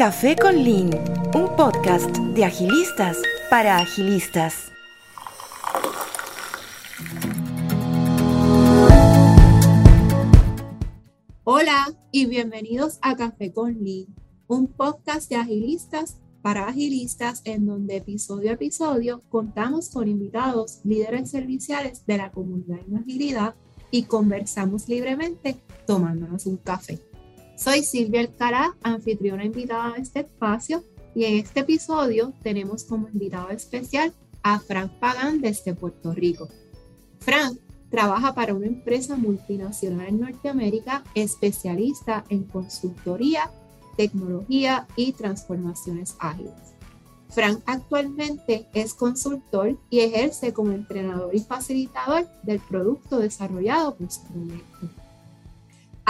[0.00, 0.88] Café con Lean,
[1.34, 3.18] un podcast de agilistas
[3.50, 4.72] para agilistas.
[11.44, 14.06] Hola y bienvenidos a Café con Lean,
[14.46, 21.30] un podcast de agilistas para agilistas en donde episodio a episodio contamos con invitados líderes
[21.30, 23.54] serviciales de la comunidad en agilidad
[23.90, 27.09] y conversamos libremente tomándonos un café.
[27.62, 30.82] Soy Silvia Alcará, anfitriona invitada de este espacio
[31.14, 36.48] y en este episodio tenemos como invitado especial a Frank Pagan desde Puerto Rico.
[37.18, 37.58] Frank
[37.90, 43.50] trabaja para una empresa multinacional en Norteamérica especialista en consultoría,
[43.94, 46.54] tecnología y transformaciones ágiles.
[47.28, 54.22] Frank actualmente es consultor y ejerce como entrenador y facilitador del producto desarrollado por su
[54.28, 54.99] proyecto.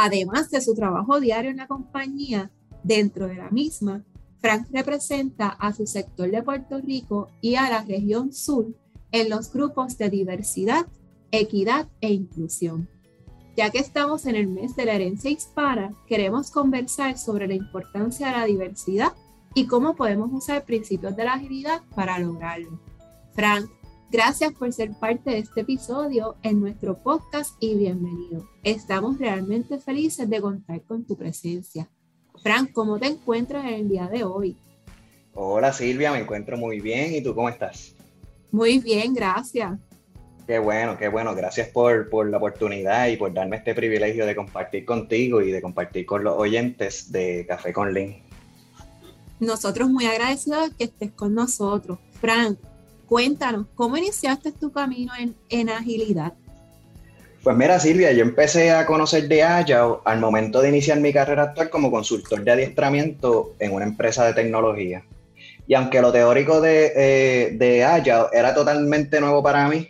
[0.02, 2.50] Además de su trabajo diario en la compañía,
[2.82, 4.02] dentro de la misma,
[4.40, 8.74] Frank representa a su sector de Puerto Rico y a la región sur
[9.12, 10.87] en los grupos de diversidad,
[11.32, 12.88] equidad e inclusión.
[13.59, 18.28] Ya que estamos en el mes de la herencia hispana, queremos conversar sobre la importancia
[18.28, 19.12] de la diversidad
[19.54, 22.80] y cómo podemos usar principios de la agilidad para lograrlo.
[23.34, 23.68] Frank,
[24.10, 28.48] gracias por ser parte de este episodio en nuestro podcast y bienvenido.
[28.62, 31.88] Estamos realmente felices de contar con tu presencia.
[32.42, 34.56] Frank, ¿cómo te encuentras en el día de hoy?
[35.34, 37.14] Hola Silvia, me encuentro muy bien.
[37.14, 37.94] ¿Y tú cómo estás?
[38.50, 39.78] Muy bien, gracias.
[40.46, 41.34] Qué bueno, qué bueno.
[41.34, 45.62] Gracias por, por, la oportunidad y por darme este privilegio de compartir contigo y de
[45.62, 48.30] compartir con los oyentes de Café con Link
[49.40, 51.98] nosotros muy agradecidos que estés con nosotros.
[52.20, 52.58] Frank,
[53.10, 56.32] cuéntanos, ¿cómo iniciaste tu camino en, en agilidad?
[57.42, 61.42] Pues mira, Silvia, yo empecé a conocer de Agile al momento de iniciar mi carrera
[61.42, 65.04] actual como consultor de adiestramiento en una empresa de tecnología.
[65.66, 69.88] Y aunque lo teórico de, eh, de Agile era totalmente nuevo para mí,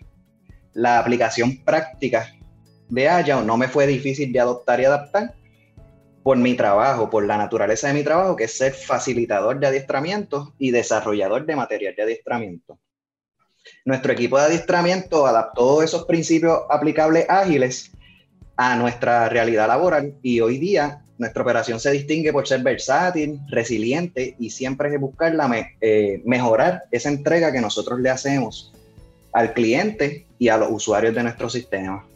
[0.72, 2.32] la aplicación práctica
[2.88, 5.34] de Agile no me fue difícil de adoptar y adaptar
[6.22, 10.54] por mi trabajo, por la naturaleza de mi trabajo, que es ser facilitador de adiestramiento
[10.58, 12.78] y desarrollador de material de adiestramiento.
[13.84, 17.92] Nuestro equipo de adiestramiento adaptó esos principios aplicables ágiles
[18.56, 24.36] a nuestra realidad laboral y hoy día nuestra operación se distingue por ser versátil, resiliente
[24.38, 28.72] y siempre es buscar la eh, mejorar esa entrega que nosotros le hacemos
[29.32, 32.06] al cliente y a los usuarios de nuestro sistema.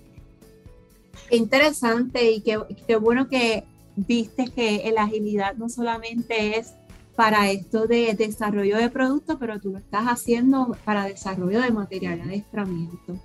[1.28, 3.64] Qué interesante y qué, qué bueno que
[3.96, 6.72] viste que la agilidad no solamente es
[7.16, 12.18] para esto de desarrollo de productos, pero tú lo estás haciendo para desarrollo de material
[12.18, 13.18] de adiestramiento.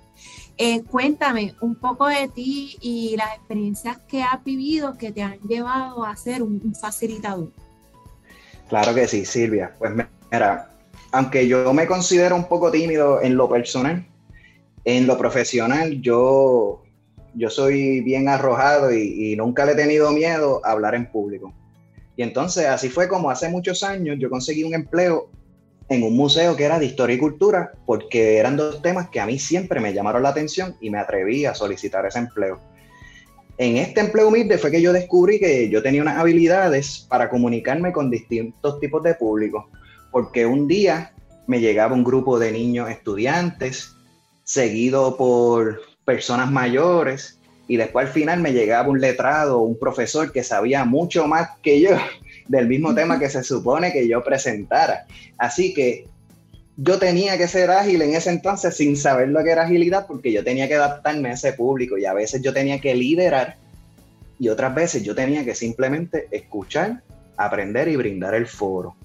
[0.56, 5.38] Eh, cuéntame un poco de ti y las experiencias que has vivido que te han
[5.40, 7.50] llevado a ser un, facilitador.
[8.68, 9.74] Claro que sí, Silvia.
[9.78, 9.92] Pues
[10.30, 10.70] mira,
[11.12, 14.06] aunque yo me considero un poco tímido en lo personal,
[14.84, 16.82] en lo profesional yo
[17.34, 21.52] yo soy bien arrojado y, nunca le he tenido miedo a hablar en público.
[22.20, 25.30] Y entonces así fue como hace muchos años yo conseguí un empleo
[25.88, 29.24] en un museo que era de historia y cultura, porque eran dos temas que a
[29.26, 32.60] mí siempre me llamaron la atención y me atreví a solicitar ese empleo.
[33.56, 37.90] En este empleo humilde fue que yo descubrí que yo tenía unas habilidades para comunicarme
[37.90, 39.70] con distintos tipos de público,
[40.10, 41.14] porque un día
[41.46, 43.96] me llegaba un grupo de niños estudiantes,
[44.44, 47.39] seguido por personas mayores
[47.70, 51.80] y después al final me llegaba un letrado, un profesor que sabía mucho más que
[51.80, 51.90] yo
[52.48, 55.06] del mismo tema que se supone que yo presentara.
[55.38, 56.08] Así que
[56.76, 60.32] yo tenía que ser ágil en ese entonces sin saber lo que era agilidad porque
[60.32, 63.56] yo tenía que adaptarme a ese público y a veces yo tenía que liderar
[64.40, 67.04] y otras veces yo tenía que simplemente escuchar,
[67.36, 68.96] aprender y brindar el foro.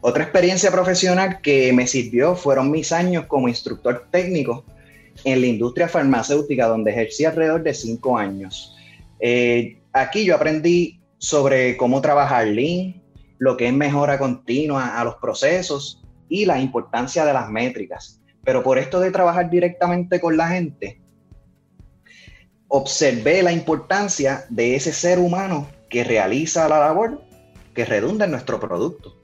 [0.00, 4.64] Otra experiencia profesional que me sirvió fueron mis años como instructor técnico
[5.24, 8.76] en la industria farmacéutica, donde ejercí alrededor de cinco años.
[9.20, 13.02] Eh, aquí yo aprendí sobre cómo trabajar Lean,
[13.38, 18.20] lo que es mejora continua a los procesos y la importancia de las métricas.
[18.44, 21.00] Pero por esto de trabajar directamente con la gente,
[22.68, 27.20] observé la importancia de ese ser humano que realiza la labor
[27.74, 29.16] que redunda en nuestro producto.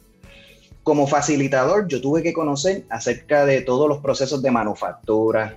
[0.83, 5.57] Como facilitador, yo tuve que conocer acerca de todos los procesos de manufactura,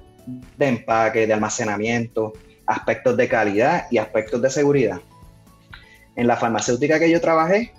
[0.57, 2.33] de empaque, de almacenamiento,
[2.65, 5.01] aspectos de calidad y aspectos de seguridad.
[6.15, 7.71] En la farmacéutica que yo trabajé,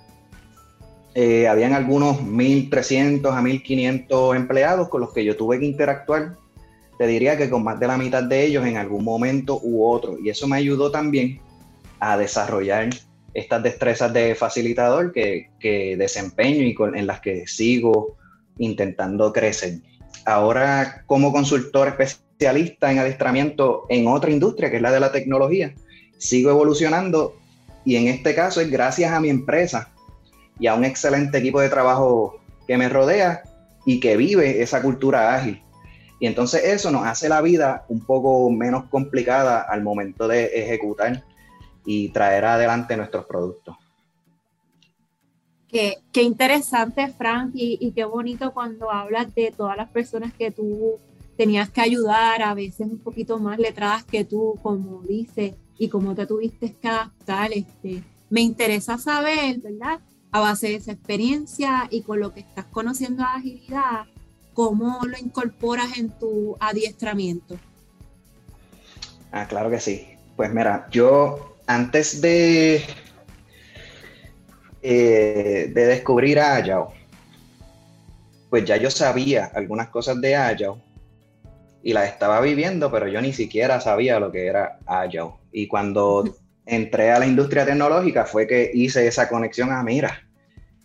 [1.13, 6.35] eh, habían algunos 1.300 a 1.500 empleados con los que yo tuve que interactuar.
[6.97, 10.17] Te diría que con más de la mitad de ellos en algún momento u otro.
[10.19, 11.39] Y eso me ayudó también
[11.99, 12.89] a desarrollar
[13.33, 18.17] estas destrezas de facilitador que, que desempeño y con, en las que sigo
[18.57, 19.79] intentando crecer.
[20.25, 21.95] Ahora como consultor
[22.41, 25.75] especialista en adiestramiento en otra industria, que es la de la tecnología,
[26.17, 27.35] sigo evolucionando
[27.85, 29.91] y en este caso es gracias a mi empresa
[30.59, 33.43] y a un excelente equipo de trabajo que me rodea
[33.85, 35.61] y que vive esa cultura ágil.
[36.19, 41.23] Y entonces eso nos hace la vida un poco menos complicada al momento de ejecutar
[41.85, 43.75] y traer adelante nuestros productos.
[45.67, 50.51] Qué, qué interesante, Frank, y, y, qué bonito cuando hablas de todas las personas que
[50.51, 50.99] tú
[51.37, 56.13] tenías que ayudar, a veces un poquito más letradas que tú, como dices, y cómo
[56.15, 57.51] te tuviste que adaptar.
[57.53, 59.99] Este, me interesa saber, ¿verdad?
[60.31, 64.05] A base de esa experiencia y con lo que estás conociendo de agilidad,
[64.53, 67.57] ¿cómo lo incorporas en tu adiestramiento?
[69.31, 70.07] Ah, claro que sí.
[70.35, 72.83] Pues mira, yo antes de
[74.83, 76.85] eh, de descubrir a Agile,
[78.49, 80.81] pues ya yo sabía algunas cosas de Agile
[81.83, 85.31] y las estaba viviendo, pero yo ni siquiera sabía lo que era Agile.
[85.51, 90.27] Y cuando entré a la industria tecnológica fue que hice esa conexión a, mira,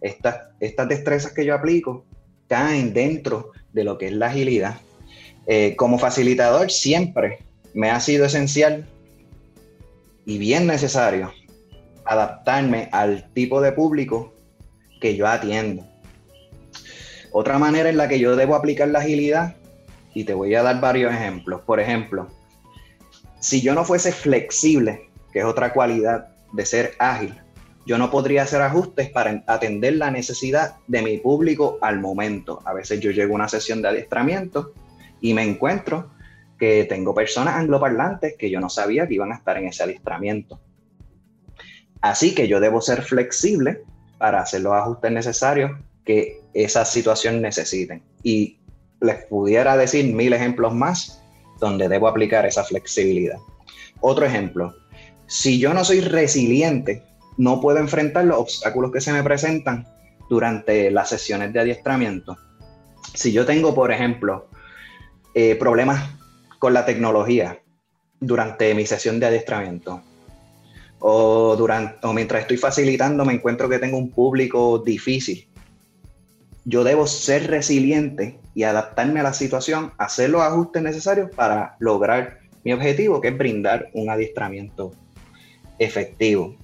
[0.01, 2.05] estas, estas destrezas que yo aplico
[2.49, 4.77] caen dentro de lo que es la agilidad.
[5.47, 7.39] Eh, como facilitador siempre
[7.75, 8.87] me ha sido esencial
[10.25, 11.33] y bien necesario
[12.05, 14.33] adaptarme al tipo de público
[15.01, 15.85] que yo atiendo.
[17.33, 19.57] Otra manera en la que yo debo aplicar la agilidad,
[20.17, 21.61] y te voy a dar varios ejemplos.
[21.61, 22.29] Por ejemplo,
[23.39, 27.39] si yo no fuese flexible, que es otra cualidad de ser ágil,
[27.85, 32.63] yo no podría hacer ajustes para atender la necesidad de mi público al momento.
[32.65, 34.73] A veces yo llego a una sesión de adiestramiento
[35.21, 36.13] y me encuentro
[36.59, 40.59] que tengo personas angloparlantes que yo no sabía que iban a estar en ese adiestramiento.
[42.01, 43.83] Así que yo debo ser flexible
[44.17, 45.73] para hacer los ajustes necesarios
[46.07, 48.03] que esa situación necesiten.
[48.23, 48.61] Y
[49.01, 51.23] les pudiera decir mil ejemplos más
[51.61, 53.39] donde debo aplicar esa flexibilidad.
[54.01, 54.75] Otro ejemplo,
[55.27, 57.03] si yo no soy resiliente,
[57.37, 59.87] no puedo enfrentar los obstáculos que se me presentan
[60.29, 62.37] durante las sesiones de adiestramiento.
[63.15, 64.49] Si yo tengo, por ejemplo,
[65.35, 66.11] eh, problemas
[66.59, 67.61] con la tecnología
[68.21, 70.03] durante mi sesión de adiestramiento,
[70.99, 75.49] o, durante, o mientras estoy facilitando me encuentro que tengo un público difícil.
[76.65, 82.39] Yo debo ser resiliente y adaptarme a la situación, hacer los ajustes necesarios para lograr
[82.65, 84.93] mi objetivo, que es brindar un adiestramiento
[85.79, 86.57] efectivo.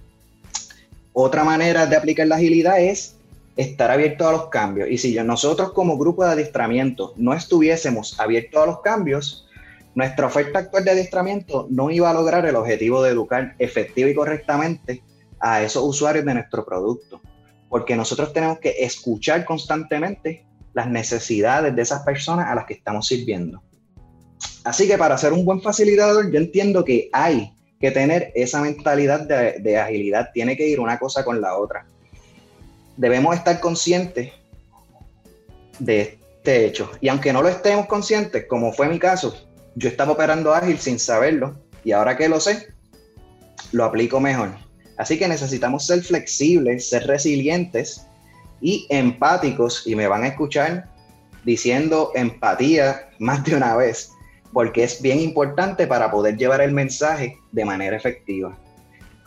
[1.12, 3.16] Otra manera de aplicar la agilidad es
[3.56, 4.88] estar abierto a los cambios.
[4.90, 9.46] Y si nosotros como grupo de adiestramiento no estuviésemos abiertos a los cambios,
[9.94, 14.14] nuestra oferta actual de adiestramiento no iba a lograr el objetivo de educar efectivo y
[14.14, 15.02] correctamente
[15.38, 17.20] a esos usuarios de nuestro producto,
[17.68, 23.06] porque nosotros tenemos que escuchar constantemente las necesidades de esas personas a las que estamos
[23.06, 23.62] sirviendo.
[24.64, 29.26] Así que para ser un buen facilitador, yo entiendo que hay que tener esa mentalidad
[29.26, 31.84] de, agilidad, tiene que ir una cosa con la otra.
[32.96, 34.32] Debemos estar conscientes
[35.80, 36.00] de
[36.36, 36.90] este hecho.
[37.00, 39.34] Y aunque no lo estemos conscientes, como fue mi caso,
[39.74, 42.68] yo estaba operando ágil sin saberlo y ahora que lo sé,
[43.72, 44.50] lo aplico mejor.
[44.96, 48.06] Así que necesitamos ser flexibles, ser resilientes
[48.62, 50.88] y empáticos y me van a escuchar
[51.44, 54.12] diciendo empatía más de una vez,
[54.52, 58.56] porque es bien importante para poder llevar el mensaje de manera efectiva.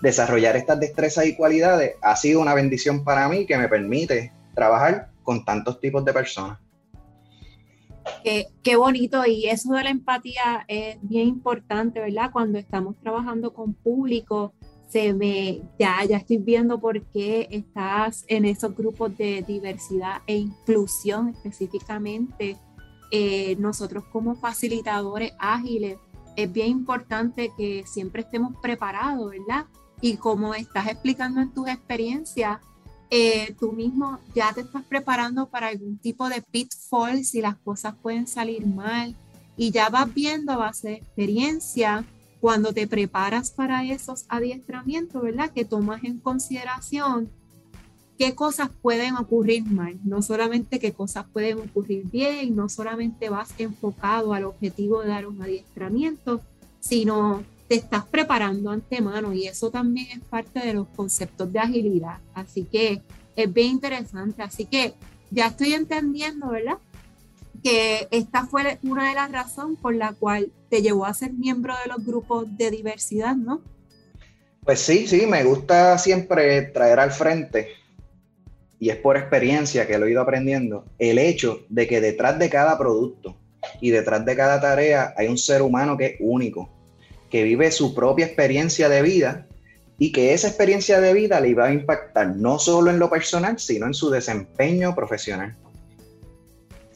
[0.02, 5.10] Desarrollar estas destrezas y cualidades ha sido una bendición para mí que me permite trabajar
[5.24, 6.58] con tantos tipos de personas.
[8.24, 12.32] Qué, bonito y eso de la empatía es bien importante, ¿verdad?
[12.32, 14.54] Cuando estamos trabajando con público,
[14.96, 20.38] se ve, ya, ya estoy viendo por qué estás en esos grupos de diversidad e
[20.38, 22.56] inclusión específicamente.
[23.12, 25.98] Eh, nosotros como facilitadores ágiles,
[26.38, 29.66] es bien importante que siempre estemos preparados, ¿verdad?
[30.00, 32.62] Y como estás explicando en tus experiencias,
[33.10, 37.96] eh, tú mismo ya te estás preparando para algún tipo de pitfall si las cosas
[38.02, 39.14] pueden salir mal
[39.58, 42.06] y ya vas viendo a base de experiencia
[42.40, 45.52] cuando te preparas para esos adiestramientos, ¿verdad?
[45.52, 47.30] Que tomas en consideración
[48.18, 53.54] qué cosas pueden ocurrir mal, no solamente qué cosas pueden ocurrir bien, no solamente vas
[53.58, 56.42] enfocado al objetivo de dar un adiestramiento,
[56.80, 62.20] sino te estás preparando antemano y eso también es parte de los conceptos de agilidad.
[62.34, 63.02] Así que
[63.36, 64.42] es bien interesante.
[64.44, 64.94] Así que
[65.32, 66.78] ya estoy entendiendo, ¿verdad?
[67.66, 71.74] Que esta fue una de las razones por la cual te llevó a ser miembro
[71.84, 73.64] de los grupos de diversidad, ¿no?
[74.64, 77.70] Pues sí, sí, me gusta siempre traer al frente,
[78.80, 82.52] y es por experiencia que lo he ido aprendiendo, el hecho de que detrás de
[82.52, 83.36] cada producto
[83.82, 86.70] y detrás de cada tarea hay un ser humano que es único,
[87.32, 89.48] que vive su propia experiencia de vida
[89.98, 93.58] y que esa experiencia de vida le va a impactar no solo en lo personal,
[93.58, 95.56] sino en su desempeño profesional.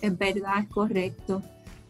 [0.01, 1.41] Es verdad, es correcto.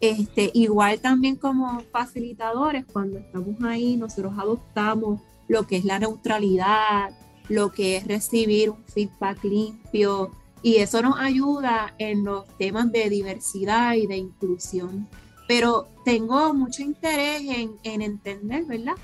[0.02, 7.12] Este, igual también como facilitadores, cuando estamos ahí, nosotros adoptamos lo que es la neutralidad,
[7.50, 13.10] lo que es recibir un feedback limpio, y eso nos ayuda en los temas de
[13.10, 15.08] diversidad y de inclusión.
[15.48, 18.96] Pero tengo mucho interés en, en entender, ¿verdad?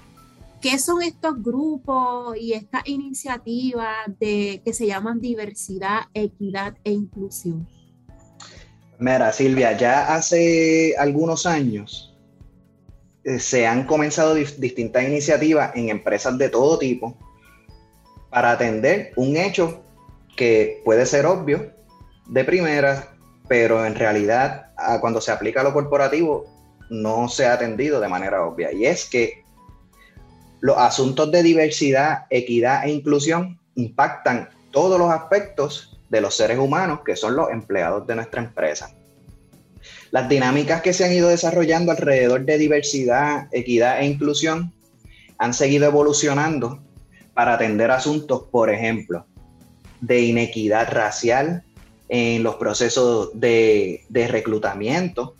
[0.61, 7.67] ¿Qué son estos grupos y estas iniciativas que se llaman diversidad, equidad e inclusión?
[8.97, 12.15] Mira, Silvia, ya hace algunos años
[13.25, 17.17] eh, se han comenzado distintas iniciativas en empresas de todo tipo
[18.29, 19.83] para atender un hecho
[20.37, 21.73] que puede ser obvio
[22.27, 23.15] de primera,
[23.47, 26.45] pero en realidad cuando se aplica a lo corporativo
[26.89, 28.71] no se ha atendido de manera obvia.
[28.71, 29.43] Y es que
[30.61, 36.99] los asuntos de diversidad, equidad e inclusión impactan todos los aspectos de los seres humanos
[37.05, 38.93] que son los empleados de nuestra empresa.
[40.11, 44.71] Las dinámicas que se han ido desarrollando alrededor de diversidad, equidad e inclusión
[45.37, 46.79] han seguido evolucionando
[47.33, 49.25] para atender asuntos, por ejemplo,
[49.99, 51.63] de inequidad racial
[52.07, 55.35] en los procesos de, reclutamiento,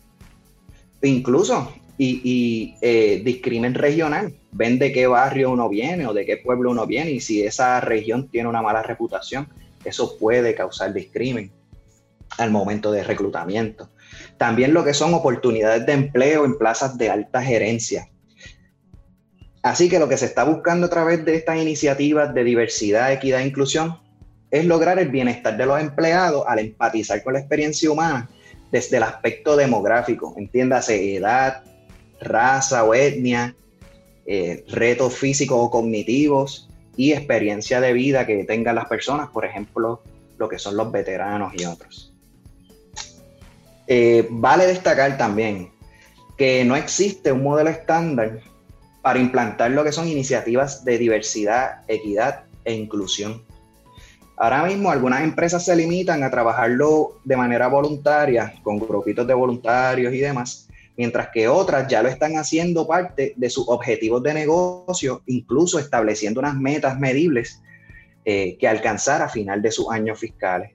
[1.02, 4.34] incluso y, y eh, regional.
[4.52, 7.80] Ven de qué barrio uno viene o de qué pueblo uno viene y si esa
[7.82, 9.48] región tiene una mala reputación,
[9.86, 11.52] eso puede causar discrimen
[12.38, 13.90] al momento de reclutamiento.
[14.38, 18.10] También lo que son oportunidades de empleo en plazas de alta gerencia.
[19.62, 23.42] Así que lo que se está buscando a través de estas iniciativas de diversidad, equidad
[23.42, 24.00] e inclusión
[24.52, 28.30] es lograr el bienestar de los empleados al empatizar con la experiencia humana
[28.72, 31.64] desde el aspecto demográfico, entiéndase edad,
[32.22, 33.56] raza o etnia,
[34.26, 40.02] eh, retos físicos o cognitivos y experiencia de vida que tengan las personas, por ejemplo,
[40.38, 42.14] lo que son los veteranos y otros.
[43.88, 45.70] Eh, vale destacar también
[46.38, 48.40] que no existe un modelo estándar
[49.02, 53.44] para implantar lo que son iniciativas de diversidad, equidad e inclusión.
[54.38, 60.14] Ahora mismo algunas empresas se limitan a trabajarlo de manera voluntaria, con grupitos de voluntarios
[60.14, 60.65] y demás,
[60.98, 66.40] mientras que otras ya lo están haciendo parte de sus objetivos de negocio, incluso estableciendo
[66.40, 67.62] unas metas medibles
[68.24, 70.72] eh, que alcanzar a final de sus años fiscales.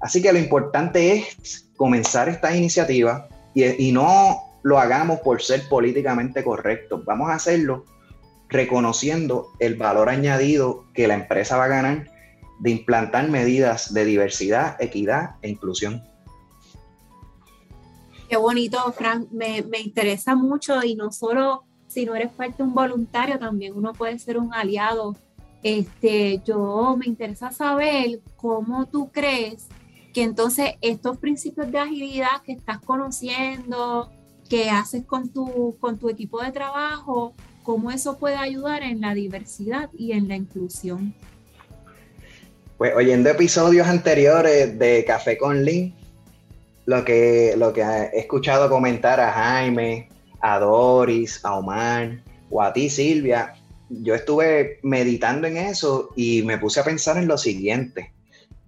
[0.00, 5.62] Así que lo importante es comenzar esta iniciativa y, y no lo hagamos por ser
[5.68, 7.84] políticamente correctos, vamos a hacerlo
[8.48, 12.10] reconociendo el valor añadido que la empresa va a ganar
[12.60, 16.02] de implantar medidas de diversidad, equidad e inclusión.
[18.34, 19.28] Qué bonito, Frank.
[19.30, 23.74] Me, me, interesa mucho y no solo si no eres parte de un voluntario, también
[23.76, 25.14] uno puede ser un aliado.
[25.62, 29.68] Este, yo me interesa saber cómo tú crees
[30.12, 34.10] que entonces estos principios de agilidad que estás conociendo,
[34.50, 39.14] que haces con tu, con tu equipo de trabajo, cómo eso puede ayudar en la
[39.14, 41.14] diversidad y en la inclusión.
[42.78, 45.94] Pues oyendo episodios anteriores de Café con Link,
[46.86, 50.08] lo que, lo que he escuchado comentar a Jaime,
[50.40, 53.54] a Doris, a Omar o a ti Silvia,
[53.88, 58.12] yo estuve meditando en eso y me puse a pensar en lo siguiente.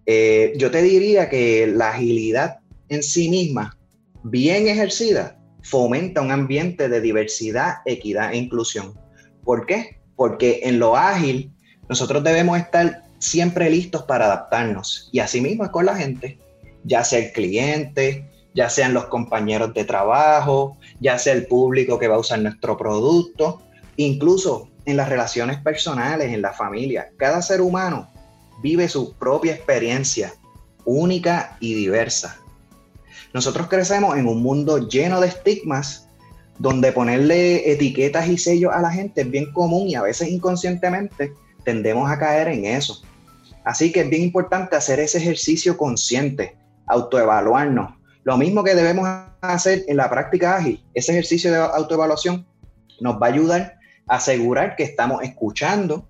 [0.07, 3.77] Eh, yo te diría que la agilidad en sí misma,
[4.23, 8.95] bien ejercida, fomenta un ambiente de diversidad, equidad e inclusión.
[9.45, 10.01] ¿Por qué?
[10.15, 11.53] Porque en lo ágil
[11.89, 15.09] nosotros debemos estar siempre listos para adaptarnos.
[15.13, 16.39] Y así mismo es con la gente,
[16.87, 18.25] ya sea el cliente,
[18.55, 22.76] ya sean los compañeros de trabajo, ya sea el público que va a usar nuestro
[22.76, 23.62] producto,
[23.97, 27.11] incluso en las relaciones personales, en la familia.
[27.19, 28.09] Cada ser humano
[28.62, 30.33] vive su propia experiencia
[30.85, 32.40] única y diversa.
[33.35, 36.09] Nosotros crecemos en un mundo lleno de estigmas
[36.59, 41.35] donde ponerle etiquetas y sellos a la gente es bien común y a veces inconscientemente
[41.64, 43.02] tendemos a caer en eso.
[43.64, 47.95] Así que es bien importante hacer ese ejercicio consciente, autoevaluarnos.
[48.25, 49.09] Lo mismo que debemos
[49.40, 52.47] hacer en la práctica ágil, ese ejercicio de autoevaluación
[53.00, 53.78] nos va a ayudar
[54.09, 56.09] a asegurar que estamos escuchando,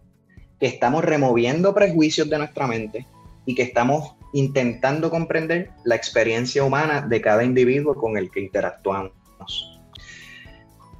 [0.58, 3.06] que estamos removiendo prejuicios de nuestra mente
[3.44, 9.12] y que estamos intentando comprender la experiencia humana de cada individuo con el que interactuamos.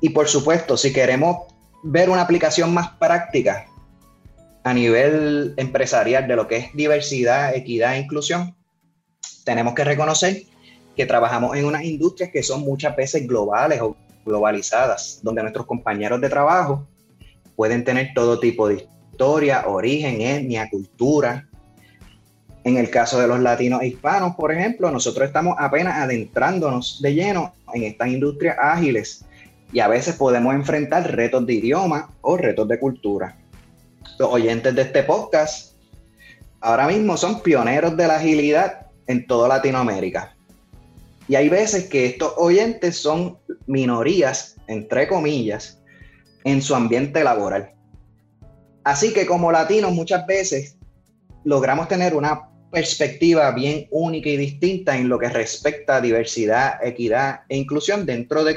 [0.01, 1.39] Y por supuesto, si queremos
[1.83, 3.67] ver una aplicación más práctica
[4.65, 8.57] a nivel empresarial de lo que es diversidad, equidad e inclusión,
[9.47, 10.43] tenemos que reconocer
[10.97, 16.21] que trabajamos en unas industrias que son muchas veces globales o globalizadas, donde nuestros compañeros
[16.21, 16.85] de trabajo
[17.55, 21.47] pueden tener todo tipo de historia, origen, etnia, cultura.
[22.65, 27.15] En el caso de los latinos e hispanos, por ejemplo, nosotros estamos apenas adentrándonos de
[27.15, 29.25] lleno en estas industrias ágiles
[29.73, 33.37] y a veces podemos enfrentar retos de idioma o retos de cultura.
[34.19, 35.77] Los oyentes de este podcast
[36.61, 40.37] ahora mismo son pioneros de la agilidad en toda Latinoamérica.
[41.29, 45.81] Y hay veces que estos oyentes son minorías, entre comillas,
[46.45, 47.73] en su ambiente laboral.
[48.85, 50.77] Así que como latinos muchas veces
[51.45, 57.41] logramos tener una perspectiva bien única y distinta en lo que respecta a diversidad, equidad
[57.49, 58.55] e inclusión dentro de,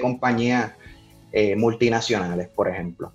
[0.00, 0.72] compañías
[1.32, 3.12] eh, multinacionales, por ejemplo.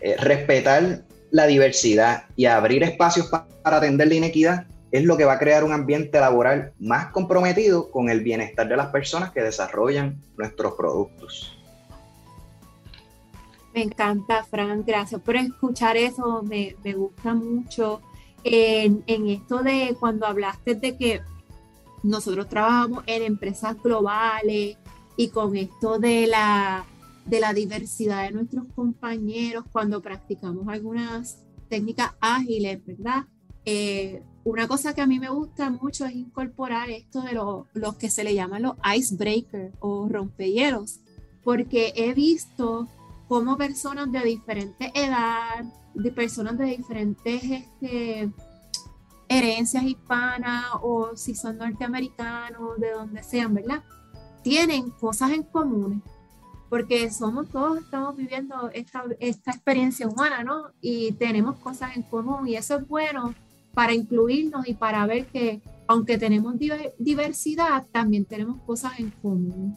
[0.00, 5.34] Eh, respetar la diversidad y abrir espacios para atender la inequidad es lo que va
[5.34, 10.20] a crear un ambiente laboral más comprometido con el bienestar de las personas que desarrollan
[10.36, 11.52] nuestros productos.
[13.74, 18.00] Me encanta, Fran, gracias por escuchar eso, me, gusta mucho.
[18.42, 21.20] En, en, esto de cuando hablaste de que
[22.02, 24.78] nosotros trabajamos en empresas globales
[25.16, 26.86] y con esto de la,
[27.26, 33.24] de la diversidad de nuestros compañeros, cuando practicamos algunas técnicas ágiles, ¿verdad?
[33.64, 38.08] Eh, una cosa que a mí me gusta mucho es incorporar esto de los que
[38.08, 41.00] se le llaman los icebreakers o rompehielos,
[41.42, 42.86] porque he visto
[43.26, 48.30] cómo personas de diferentes edad, de personas de diferentes este,
[49.28, 53.82] herencias hispanas o si son norteamericanos, de donde sean, ¿verdad?
[54.44, 56.04] Tienen cosas en común,
[56.70, 60.70] porque somos todos, estamos viviendo esta, esta experiencia humana, ¿no?
[60.80, 63.34] Y tenemos cosas en común y eso es bueno
[63.76, 66.54] para incluirnos y para ver que aunque tenemos
[66.98, 69.76] diversidad, también tenemos cosas en común.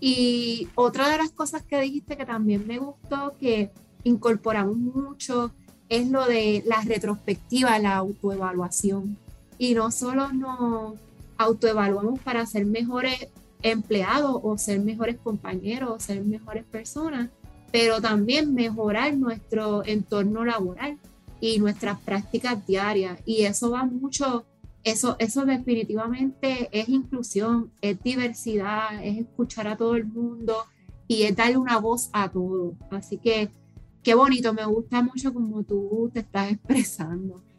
[0.00, 3.70] Y otra de las cosas que dijiste que también me gustó, que
[4.02, 5.52] incorporamos mucho,
[5.88, 9.16] es lo de la retrospectiva, la autoevaluación.
[9.58, 10.94] Y no solo nos
[11.38, 13.28] autoevaluamos para ser mejores
[13.62, 17.30] empleados o ser mejores compañeros o ser mejores personas,
[17.70, 20.98] pero también mejorar nuestro entorno laboral
[21.40, 23.20] y nuestras prácticas diarias.
[23.24, 24.46] Y eso va mucho,
[24.84, 30.64] eso, eso definitivamente es inclusión, es diversidad, es escuchar a todo el mundo
[31.08, 32.74] y es darle una voz a todo.
[32.90, 33.50] Así que
[34.02, 37.42] qué bonito, me gusta mucho como tú te estás expresando.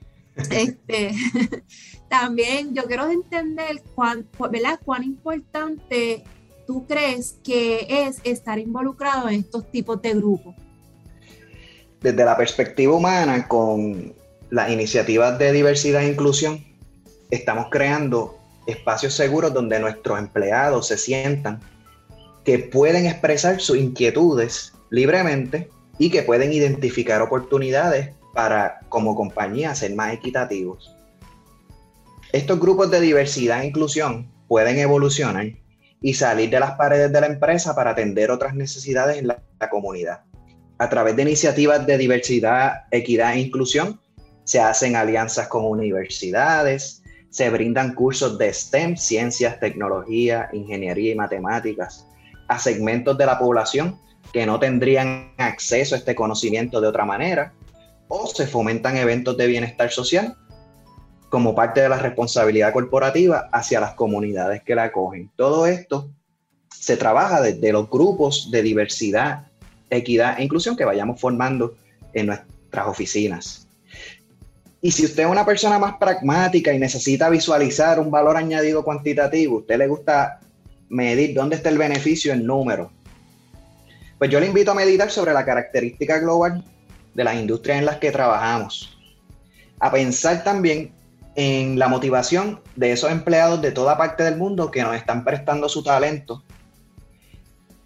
[0.52, 1.16] Este,
[2.10, 4.80] también yo quiero entender cuán, ¿verdad?
[4.86, 6.24] cuán importante
[6.68, 10.54] tú crees que es estar involucrado en estos tipos de grupos
[12.02, 14.14] desde la perspectiva humana, con
[14.50, 16.64] las iniciativas de diversidad e inclusión,
[17.32, 21.60] estamos creando espacios seguros donde nuestros empleados se sientan
[22.44, 29.96] que pueden expresar sus inquietudes libremente y que pueden identificar oportunidades para, como compañía, ser
[29.96, 30.94] más equitativos.
[32.32, 35.48] Estos grupos de diversidad e inclusión pueden evolucionar
[36.02, 40.27] y salir de las paredes de la empresa para atender otras necesidades en la comunidad
[40.80, 44.00] a través de iniciativas de diversidad, equidad e inclusión,
[44.44, 52.08] se hacen alianzas con universidades, se brindan cursos de STEM, ciencias, tecnología, ingeniería y matemáticas,
[52.48, 54.00] a segmentos de la población
[54.32, 57.54] que no tendrían acceso a este conocimiento de otra manera,
[58.08, 60.38] o se fomentan eventos de bienestar social
[61.30, 65.30] como parte de la responsabilidad corporativa hacia las comunidades que la acogen.
[65.36, 66.10] Todo esto
[66.70, 69.47] se trabaja desde los grupos de diversidad
[69.89, 71.76] equidad e inclusión que vayamos formando
[72.13, 73.67] en nuestras oficinas.
[74.82, 79.58] Y si usted es una persona más pragmática y necesita visualizar un valor añadido cuantitativo,
[79.58, 80.39] usted le gusta
[80.89, 82.91] medir dónde está el beneficio en números,
[84.17, 86.63] pues yo le invito a meditar sobre la característica global
[87.13, 88.97] de las industrias en las que trabajamos.
[89.80, 90.91] A pensar también
[91.36, 95.69] en la motivación de esos empleados de toda parte del mundo que nos están prestando
[95.69, 96.43] su talento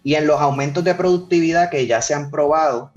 [0.04, 2.92] y en los aumentos de productividad que ya se han probado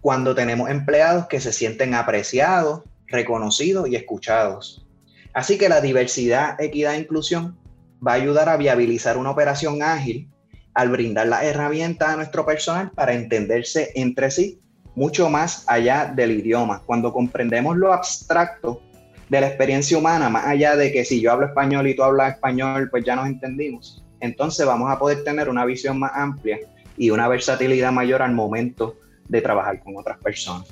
[0.00, 4.86] cuando tenemos empleados que se sienten apreciados, reconocidos y escuchados.
[5.32, 7.58] Así que la diversidad, equidad e inclusión
[8.06, 10.30] va a ayudar a viabilizar una operación ágil
[10.74, 14.60] al brindar las herramientas a nuestro personal para entenderse entre sí
[14.94, 16.82] mucho más allá del idioma.
[16.84, 18.80] Cuando comprendemos lo abstracto
[19.28, 22.34] de la experiencia humana, más allá de que si yo hablo español y tú hablas
[22.34, 26.58] español, pues ya nos entendimos entonces vamos a poder tener una visión más amplia
[26.96, 28.96] y una versatilidad mayor al momento
[29.28, 30.66] de trabajar con otras personas.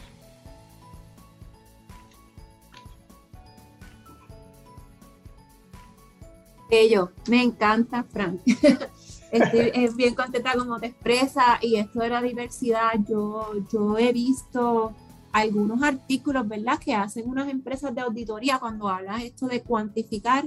[6.70, 8.40] Bello, me encanta, Frank.
[9.30, 14.12] Estoy eh, bien contenta como te expresa y esto de la diversidad, yo, yo he
[14.12, 14.94] visto
[15.32, 20.44] algunos artículos, ¿verdad?, que hacen unas empresas de auditoría cuando hablas esto de cuantificar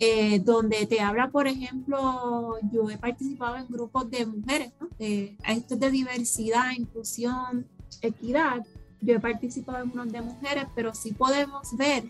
[0.00, 4.88] eh, donde te habla, por ejemplo, yo he participado en grupos de mujeres, ¿no?
[4.98, 7.66] esto es de diversidad, inclusión,
[8.02, 8.64] equidad.
[9.00, 12.04] Yo he participado en unos de mujeres, pero sí podemos ver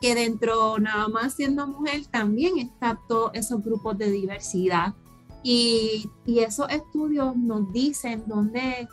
[0.00, 4.94] que dentro, nada más siendo mujer, también está todos esos grupos de diversidad.
[5.42, 8.88] Y, y esos estudios nos dicen dónde,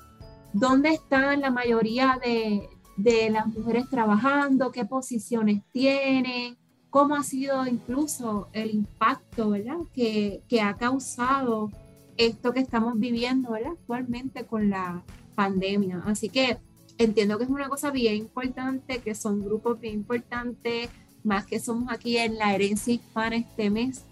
[0.54, 6.58] dónde están la mayoría de, de las mujeres trabajando, qué posiciones tienen,
[6.94, 9.80] cómo ha sido incluso el impacto ¿verdad?
[9.96, 11.72] Que, que ha causado
[12.18, 13.72] esto que estamos viviendo ¿verdad?
[13.72, 15.04] actualmente con la
[15.34, 16.04] pandemia.
[16.06, 16.60] Así que
[17.00, 20.92] entiendo que es una cosa bien importante, que son grupos bien importantes,
[21.24, 24.04] más que somos aquí en la herencia hispana este mes,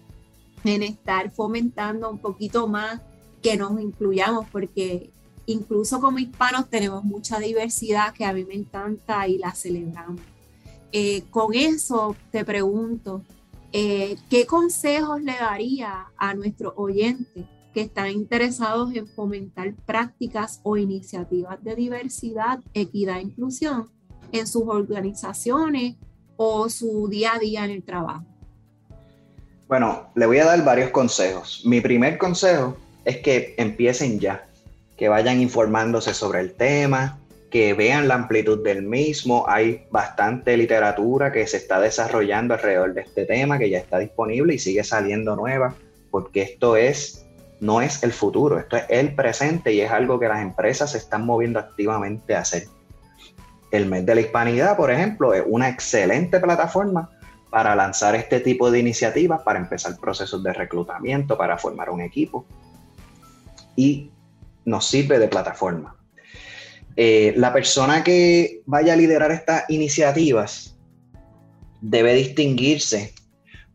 [0.64, 3.00] en estar fomentando un poquito más
[3.40, 5.12] que nos incluyamos, porque
[5.46, 10.31] incluso como hispanos tenemos mucha diversidad que a mí me encanta y la celebramos.
[10.92, 13.22] Eh, con eso te pregunto,
[13.72, 20.76] eh, ¿qué consejos le daría a nuestros oyentes que están interesados en fomentar prácticas o
[20.76, 23.90] iniciativas de diversidad, equidad e inclusión
[24.32, 25.96] en sus organizaciones
[26.36, 28.26] o su día a día en el trabajo?
[29.68, 31.62] Bueno, le voy a dar varios consejos.
[31.64, 32.76] Mi primer consejo
[33.06, 34.46] es que empiecen ya
[34.98, 37.18] que vayan informándose sobre el tema,
[37.52, 39.44] que vean la amplitud del mismo.
[39.46, 44.54] Hay bastante literatura que se está desarrollando alrededor de este tema, que ya está disponible
[44.54, 45.74] y sigue saliendo nueva,
[46.10, 47.26] porque esto es
[47.60, 50.98] no es el futuro, esto es el presente y es algo que las empresas se
[50.98, 52.64] están moviendo activamente a hacer.
[53.70, 57.10] El mes de la hispanidad, por ejemplo, es una excelente plataforma
[57.50, 62.46] para lanzar este tipo de iniciativas, para empezar procesos de reclutamiento, para formar un equipo.
[63.76, 64.10] Y
[64.64, 66.01] nos sirve de plataforma.
[66.96, 70.76] Eh, la persona que vaya a liderar estas iniciativas
[71.80, 73.14] debe distinguirse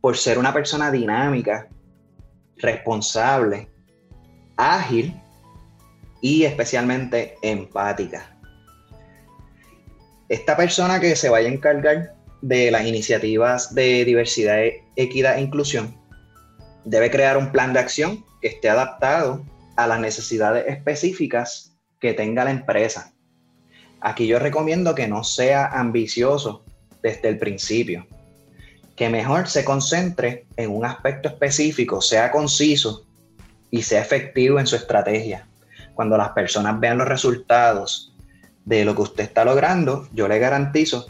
[0.02, 1.68] por ser una persona dinámica,
[2.58, 3.70] responsable,
[4.56, 5.20] ágil
[6.22, 8.38] y especialmente empática.
[10.30, 14.60] Esta persona que se vaya a encargar de las iniciativas de diversidad,
[14.96, 15.98] equidad e inclusión
[16.86, 19.44] debe crear un plan de acción que esté adaptado
[19.76, 23.14] a las necesidades específicas que tenga la empresa.
[24.02, 26.64] Aquí yo recomiendo que no sea ambicioso
[27.02, 28.06] desde el principio,
[28.96, 33.06] que mejor se concentre en un aspecto específico, sea conciso
[33.72, 35.48] y sea efectivo en su estrategia.
[35.94, 38.14] Cuando las personas vean los resultados
[38.66, 41.08] de lo que usted está logrando, yo le garantizo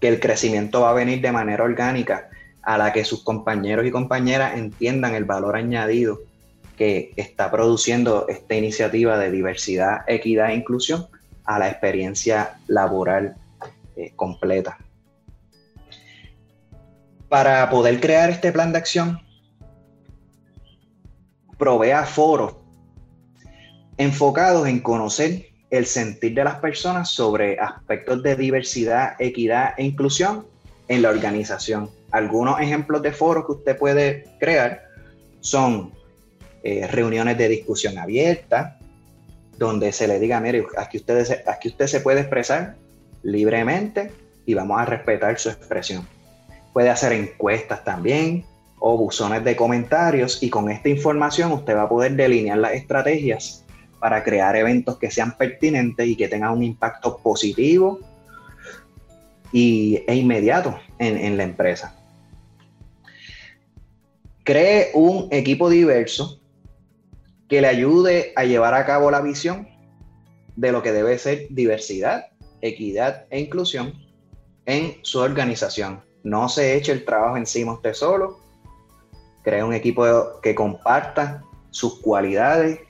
[0.00, 2.28] que el crecimiento va a venir de manera orgánica
[2.62, 6.18] a la que sus compañeros y compañeras entiendan el valor añadido
[6.76, 11.06] que está produciendo esta iniciativa de diversidad, equidad e inclusión
[11.44, 13.36] a la experiencia laboral
[13.96, 14.78] eh, completa.
[17.28, 19.20] Para poder crear este plan de acción,
[21.58, 22.56] provea foros
[23.96, 30.46] enfocados en conocer el sentir de las personas sobre aspectos de diversidad, equidad e inclusión
[30.88, 31.90] en la organización.
[32.10, 34.82] Algunos ejemplos de foros que usted puede crear
[35.40, 35.95] son
[36.62, 38.78] eh, reuniones de discusión abierta,
[39.58, 42.76] donde se le diga, mire, aquí, ustedes, aquí usted se puede expresar
[43.22, 44.12] libremente
[44.44, 46.06] y vamos a respetar su expresión.
[46.72, 48.44] Puede hacer encuestas también
[48.78, 53.64] o buzones de comentarios y con esta información usted va a poder delinear las estrategias
[53.98, 58.00] para crear eventos que sean pertinentes y que tengan un impacto positivo
[59.52, 61.96] y, e inmediato en, en la empresa.
[64.44, 66.40] Cree un equipo diverso
[67.48, 69.68] que le ayude a llevar a cabo la visión
[70.56, 72.26] de lo que debe ser diversidad,
[72.60, 73.94] equidad e inclusión
[74.64, 76.02] en su organización.
[76.24, 78.40] No se eche el trabajo encima usted solo,
[79.44, 82.80] crea un equipo que comparta sus cualidades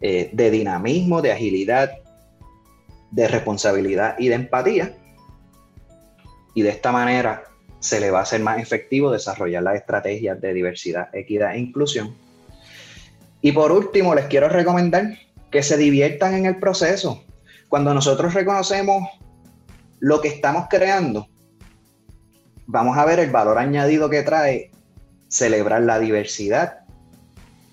[0.00, 1.92] eh, de dinamismo, de agilidad,
[3.12, 4.96] de responsabilidad y de empatía.
[6.54, 7.44] Y de esta manera
[7.78, 12.16] se le va a hacer más efectivo desarrollar las estrategias de diversidad, equidad e inclusión
[13.44, 15.18] y por último, les quiero recomendar
[15.50, 17.22] que se diviertan en el proceso.
[17.68, 19.06] Cuando nosotros reconocemos
[20.00, 21.28] lo que estamos creando,
[22.64, 24.70] vamos a ver el valor añadido que trae
[25.28, 26.86] celebrar la diversidad,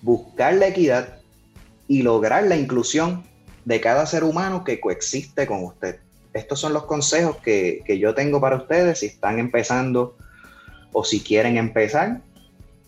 [0.01, 1.21] buscar la equidad
[1.87, 3.23] y lograr la inclusión
[3.63, 6.01] de cada ser humano que coexiste con usted.
[6.33, 10.17] Estos son los consejos que, que yo tengo para ustedes si están empezando
[10.91, 12.19] o si quieren empezar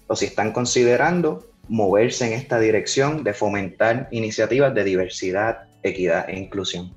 [0.07, 6.37] o si están considerando moverse en esta dirección de fomentar iniciativas de diversidad, equidad e
[6.37, 6.93] inclusión.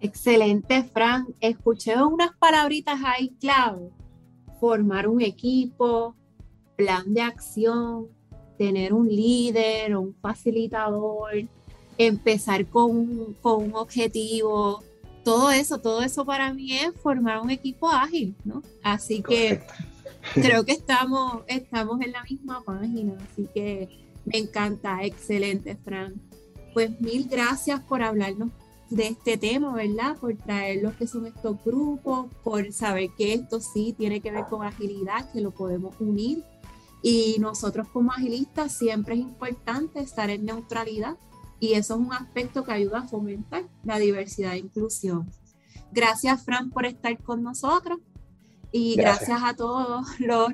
[0.00, 1.26] Excelente, Fran.
[1.38, 3.90] Escuché unas palabritas ahí clave.
[4.58, 6.16] Formar un equipo,
[6.76, 8.08] plan de acción,
[8.56, 11.44] tener un líder o un facilitador,
[11.98, 14.82] empezar con, con, un objetivo.
[15.22, 18.62] Todo eso, todo eso para mí es formar un equipo ágil, ¿no?
[18.82, 19.60] Así que
[20.32, 23.88] creo que estamos, estamos en la misma página, así que
[24.24, 26.14] me encanta, excelente, Fran.
[26.72, 28.50] Pues mil gracias por hablarnos
[28.90, 30.16] de este tema, ¿verdad?
[30.18, 34.44] Por traer los que son estos grupos, por saber que esto sí tiene que ver
[34.46, 36.42] con agilidad, que lo podemos unir.
[37.02, 41.16] Y nosotros como agilistas siempre es importante estar en neutralidad
[41.60, 45.30] y eso es un aspecto que ayuda a fomentar la diversidad e inclusión.
[45.92, 48.00] Gracias, Fran, por estar con nosotros.
[48.76, 50.48] Y gracias, a todos los,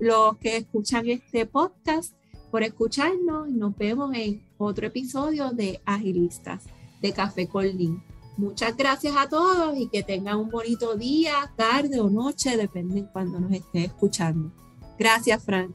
[0.00, 2.14] los que escuchan este podcast
[2.50, 3.48] por escucharnos.
[3.48, 6.64] Nos vemos en otro episodio de Agilistas
[7.00, 8.04] de Café Colín.
[8.36, 13.08] Muchas gracias a todos y que tengan un bonito día, tarde o noche, depende de
[13.10, 14.52] cuando nos esté escuchando.
[14.98, 15.74] Gracias, Frank.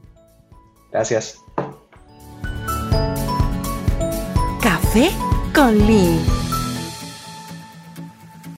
[0.92, 1.40] Gracias.
[4.60, 5.10] Café
[5.52, 5.76] con